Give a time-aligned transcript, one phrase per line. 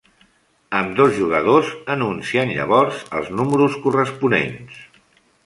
[0.77, 4.83] Ambdós jugadors anuncien llavors els números corresponents.